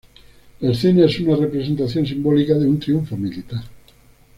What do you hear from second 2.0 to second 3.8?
simbólica de un triunfo militar.